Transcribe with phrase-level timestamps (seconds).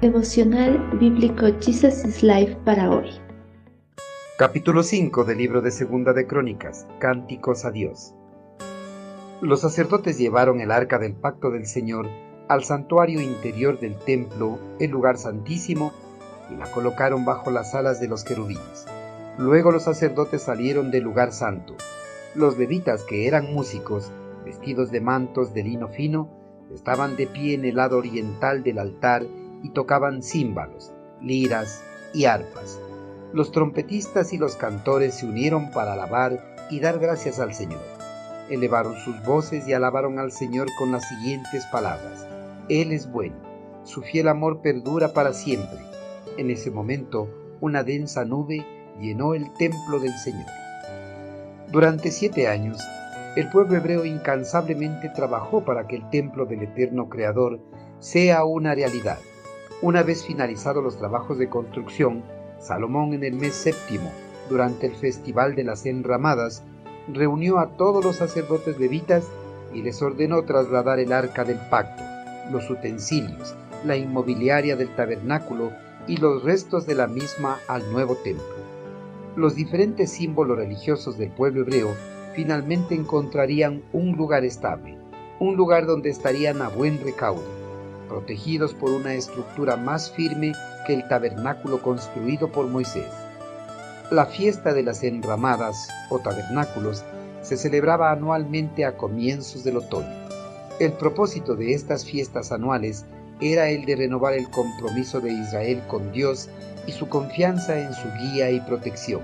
[0.00, 3.10] Devocional Bíblico Jesus is Life para hoy.
[4.38, 8.14] Capítulo 5 del libro de Segunda de Crónicas, Cánticos a Dios.
[9.42, 12.08] Los sacerdotes llevaron el arca del pacto del Señor
[12.48, 15.92] al santuario interior del templo, el lugar santísimo,
[16.50, 18.86] y la colocaron bajo las alas de los querubines.
[19.38, 21.76] Luego los sacerdotes salieron del lugar santo.
[22.34, 24.10] Los levitas, que eran músicos,
[24.50, 26.28] vestidos de mantos de lino fino,
[26.74, 29.24] estaban de pie en el lado oriental del altar
[29.62, 32.80] y tocaban címbalos, liras y arpas.
[33.32, 37.80] Los trompetistas y los cantores se unieron para alabar y dar gracias al Señor.
[38.48, 42.26] Elevaron sus voces y alabaron al Señor con las siguientes palabras.
[42.68, 43.36] Él es bueno,
[43.84, 45.78] su fiel amor perdura para siempre.
[46.38, 47.28] En ese momento,
[47.60, 48.66] una densa nube
[49.00, 50.50] llenó el templo del Señor.
[51.70, 52.80] Durante siete años,
[53.36, 57.60] el pueblo hebreo incansablemente trabajó para que el templo del eterno Creador
[58.00, 59.18] sea una realidad.
[59.82, 62.24] Una vez finalizados los trabajos de construcción,
[62.58, 64.10] Salomón en el mes séptimo,
[64.48, 66.64] durante el festival de las enramadas,
[67.12, 69.24] reunió a todos los sacerdotes levitas
[69.72, 72.02] y les ordenó trasladar el arca del pacto,
[72.50, 73.54] los utensilios,
[73.86, 75.70] la inmobiliaria del tabernáculo
[76.08, 78.44] y los restos de la misma al nuevo templo.
[79.36, 81.94] Los diferentes símbolos religiosos del pueblo hebreo
[82.40, 84.96] finalmente encontrarían un lugar estable,
[85.40, 87.44] un lugar donde estarían a buen recaudo
[88.08, 90.52] protegidos por una estructura más firme
[90.86, 93.12] que el tabernáculo construido por Moisés.
[94.10, 97.04] La fiesta de las enramadas o tabernáculos
[97.42, 100.08] se celebraba anualmente a comienzos del otoño.
[100.80, 103.04] El propósito de estas fiestas anuales
[103.42, 106.48] era el de renovar el compromiso de Israel con Dios
[106.86, 109.20] y su confianza en su guía y protección.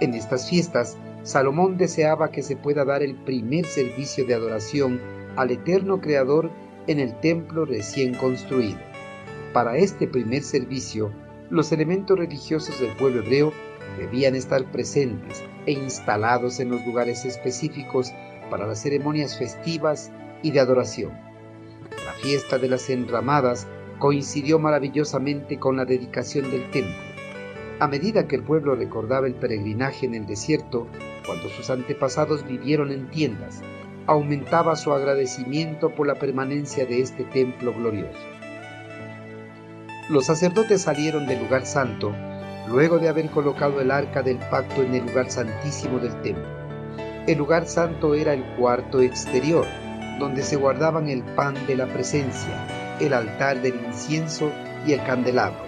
[0.00, 5.00] En estas fiestas, Salomón deseaba que se pueda dar el primer servicio de adoración
[5.36, 6.50] al eterno Creador
[6.86, 8.78] en el templo recién construido.
[9.52, 11.12] Para este primer servicio,
[11.50, 13.52] los elementos religiosos del pueblo hebreo
[13.98, 18.12] debían estar presentes e instalados en los lugares específicos
[18.50, 20.10] para las ceremonias festivas
[20.42, 21.12] y de adoración.
[22.06, 23.66] La fiesta de las enramadas
[23.98, 26.94] coincidió maravillosamente con la dedicación del templo.
[27.78, 30.86] A medida que el pueblo recordaba el peregrinaje en el desierto,
[31.30, 33.60] cuando sus antepasados vivieron en tiendas,
[34.08, 38.18] aumentaba su agradecimiento por la permanencia de este templo glorioso.
[40.08, 42.12] Los sacerdotes salieron del lugar santo
[42.66, 46.48] luego de haber colocado el arca del pacto en el lugar santísimo del templo.
[47.28, 49.66] El lugar santo era el cuarto exterior,
[50.18, 54.50] donde se guardaban el pan de la presencia, el altar del incienso
[54.84, 55.62] y el candelabro.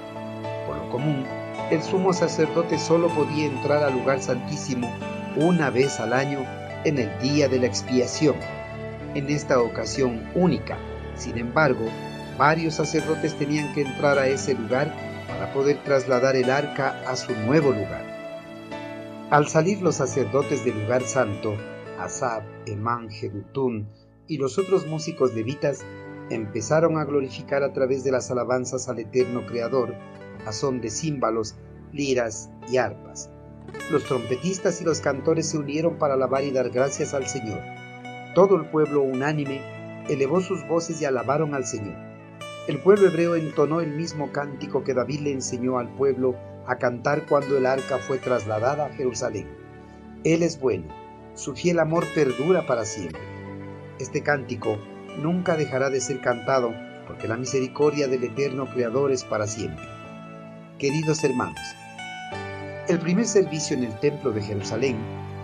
[0.66, 1.24] Por lo común,
[1.70, 4.92] el sumo sacerdote solo podía entrar al lugar santísimo
[5.37, 6.41] una vez al año
[6.84, 8.37] en el día de la expiación.
[9.15, 10.78] En esta ocasión única,
[11.15, 11.87] sin embargo,
[12.38, 14.94] varios sacerdotes tenían que entrar a ese lugar
[15.28, 18.12] para poder trasladar el arca a su nuevo lugar.
[19.31, 21.56] Al salir los sacerdotes del lugar santo,
[21.98, 23.88] Asab, Emán, Jedutún
[24.26, 25.84] y los otros músicos levitas
[26.31, 29.94] empezaron a glorificar a través de las alabanzas al eterno Creador,
[30.47, 31.54] a son de címbalos,
[31.92, 33.31] liras y arpas.
[33.90, 37.60] Los trompetistas y los cantores se unieron para alabar y dar gracias al Señor.
[38.34, 39.60] Todo el pueblo unánime
[40.08, 41.96] elevó sus voces y alabaron al Señor.
[42.68, 46.36] El pueblo hebreo entonó el mismo cántico que David le enseñó al pueblo
[46.66, 49.48] a cantar cuando el arca fue trasladada a Jerusalén.
[50.24, 50.86] Él es bueno,
[51.34, 53.20] su fiel amor perdura para siempre.
[53.98, 54.78] Este cántico
[55.20, 56.72] nunca dejará de ser cantado
[57.06, 59.84] porque la misericordia del eterno Creador es para siempre.
[60.78, 61.60] Queridos hermanos,
[62.92, 64.98] el primer servicio en el Templo de Jerusalén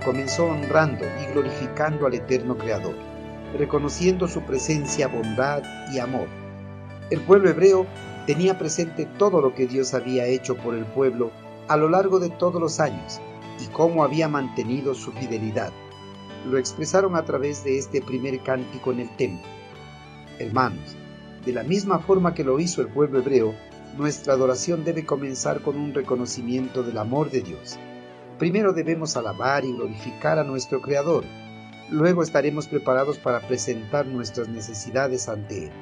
[0.05, 2.95] comenzó honrando y glorificando al eterno Creador,
[3.57, 6.29] reconociendo su presencia, bondad y amor.
[7.11, 7.87] El pueblo hebreo
[8.27, 11.31] tenía presente todo lo que Dios había hecho por el pueblo
[11.69, 13.19] a lo largo de todos los años
[13.59, 15.73] y cómo había mantenido su fidelidad.
[16.47, 19.49] Lo expresaron a través de este primer cántico en el templo.
[20.39, 20.97] Hermanos,
[21.47, 23.55] de la misma forma que lo hizo el pueblo hebreo,
[23.97, 27.79] nuestra adoración debe comenzar con un reconocimiento del amor de Dios.
[28.39, 31.25] Primero debemos alabar y glorificar a nuestro Creador.
[31.91, 35.73] Luego estaremos preparados para presentar nuestras necesidades ante Él.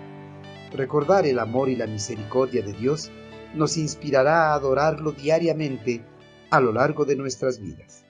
[0.72, 3.10] Recordar el amor y la misericordia de Dios
[3.54, 6.02] nos inspirará a adorarlo diariamente
[6.50, 8.05] a lo largo de nuestras vidas.